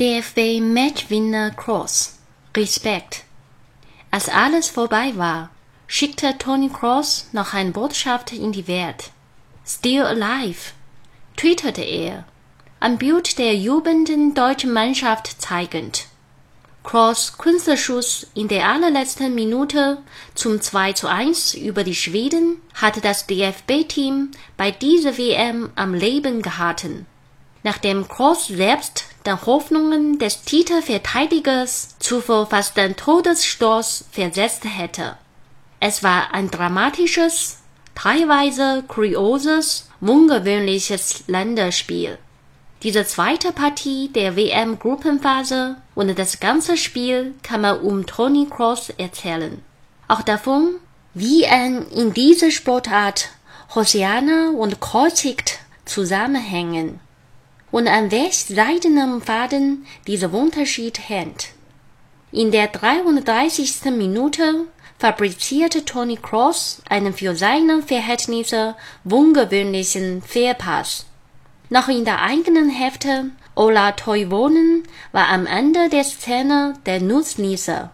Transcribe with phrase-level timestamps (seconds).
[0.00, 2.18] DFB-Matchwinner Cross.
[2.56, 3.22] Respekt.
[4.10, 5.50] Als alles vorbei war,
[5.86, 9.12] schickte Tony Cross noch eine Botschaft in die Welt.
[9.64, 10.72] Still alive,
[11.36, 12.24] twitterte er,
[12.80, 16.06] ein Bild der jubelnden deutschen Mannschaft zeigend.
[16.82, 19.98] Cross Künstlerschuss in der allerletzten Minute
[20.34, 26.42] zum 2 zu 1 über die Schweden hatte das DFB-Team bei dieser WM am Leben
[26.42, 27.06] gehalten.
[27.64, 35.16] Nachdem Cross selbst den Hoffnungen des Titelverteidigers zuvor fast den Todesstoß versetzt hätte.
[35.80, 37.58] Es war ein dramatisches,
[37.96, 42.18] teilweise kurioses, ungewöhnliches Länderspiel
[42.84, 49.62] diese zweite Partie der WM-Gruppenphase und das ganze Spiel kann man um Tony Cross erzählen.
[50.06, 50.74] Auch davon,
[51.14, 53.30] wie ein in dieser Sportart
[53.74, 57.00] Hosianer und Kreuzigt zusammenhängen
[57.74, 61.48] und an welch seidenem Faden dieser Unterschied hängt.
[62.30, 63.86] In der 33.
[63.86, 64.66] Minute
[64.98, 71.06] fabrizierte Tony Cross einen für seine Verhältnisse ungewöhnlichen Fehlpass
[71.74, 77.90] noch in der eigenen Hälfte Ola Toivonen war am Ende der Szene der Nutznießer.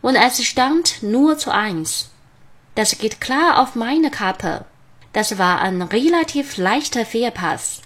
[0.00, 2.10] Und es stand nur zu eins.
[2.74, 4.64] Das geht klar auf meine Kappe.
[5.12, 7.82] Das war ein relativ leichter Fehlpass,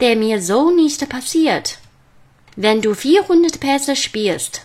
[0.00, 1.78] der mir so nicht passiert.
[2.56, 4.62] Wenn du 400 Pässe spielst,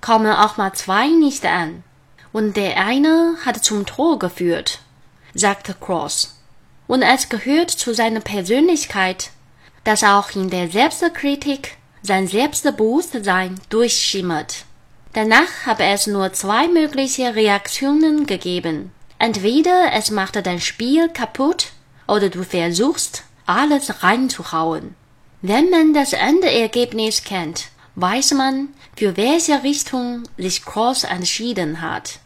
[0.00, 1.82] kommen auch mal zwei nicht an.
[2.32, 4.80] Und der eine hat zum Tor geführt,
[5.34, 6.38] sagte Cross.
[6.86, 9.30] Und es gehört zu seiner Persönlichkeit,
[9.84, 14.64] dass auch in der Selbstkritik sein Selbstbewusstsein durchschimmert.
[15.14, 18.92] Danach habe es nur zwei mögliche Reaktionen gegeben.
[19.18, 21.72] Entweder es macht dein Spiel kaputt
[22.06, 24.94] oder du versuchst, alles reinzuhauen.
[25.40, 32.18] Wenn man das Endergebnis kennt, weiß man, für welche Richtung sich Cross entschieden hat.